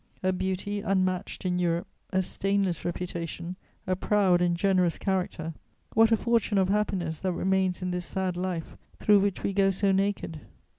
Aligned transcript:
A 0.23 0.33
beauty 0.33 0.79
unmatched 0.81 1.45
in 1.45 1.59
Europe, 1.59 1.85
a 2.09 2.23
stainless 2.23 2.83
reputation, 2.83 3.55
a 3.85 3.95
proud 3.95 4.41
and 4.41 4.57
generous 4.57 4.97
character, 4.97 5.53
what 5.93 6.11
a 6.11 6.17
fortune 6.17 6.57
of 6.57 6.69
happiness 6.69 7.21
that 7.21 7.33
remains 7.33 7.83
in 7.83 7.91
this 7.91 8.07
sad 8.07 8.35
life 8.35 8.75
through 8.97 9.19
which 9.19 9.43
we 9.43 9.53
go 9.53 9.69
so 9.69 9.91
naked! 9.91 10.39